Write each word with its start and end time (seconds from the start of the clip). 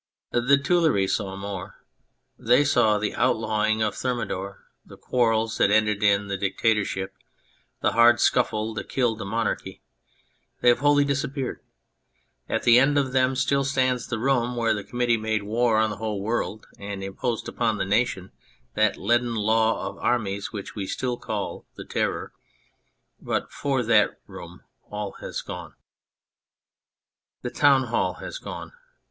The 0.31 0.57
Tuileries 0.57 1.13
saw 1.15 1.35
more. 1.35 1.85
They 2.35 2.63
saw 2.65 2.97
the 2.97 3.13
outlawing 3.13 3.83
of 3.83 3.93
Thermidor, 3.93 4.63
the 4.83 4.97
quarrels 4.97 5.59
that 5.59 5.69
ended 5.69 6.01
in 6.01 6.25
the 6.25 6.37
dic 6.37 6.57
tatorship, 6.57 7.13
the 7.81 7.91
hard 7.91 8.19
scuffle 8.19 8.73
that 8.73 8.89
killed 8.89 9.19
the 9.19 9.25
monarchy. 9.25 9.83
They 10.59 10.69
have 10.69 10.79
wholly 10.79 11.05
disappeared. 11.05 11.59
At 12.49 12.63
the 12.63 12.77
one 12.79 12.87
end 12.87 12.97
of 12.97 13.11
them 13.11 13.35
still 13.35 13.63
stands 13.63 14.07
the 14.07 14.17
room 14.17 14.55
where 14.55 14.73
the 14.73 14.83
committee 14.83 15.17
made 15.17 15.43
war 15.43 15.77
on 15.77 15.91
the 15.91 15.97
whole 15.97 16.19
world, 16.23 16.65
and 16.79 17.03
imposed 17.03 17.47
upon 17.47 17.77
the 17.77 17.85
nation 17.85 18.31
that 18.73 18.97
leaden 18.97 19.35
law 19.35 19.87
of 19.87 19.99
armies 19.99 20.51
which 20.51 20.73
we 20.73 20.87
still 20.87 21.15
call 21.17 21.67
the 21.75 21.85
Terror. 21.85 22.33
But 23.21 23.51
for 23.51 23.83
that 23.83 24.19
room 24.25 24.63
all 24.89 25.11
has 25.21 25.43
gone. 25.43 25.75
The 27.43 27.51
town 27.51 27.83
hall 27.89 28.13
has 28.15 28.39
gone. 28.39 28.73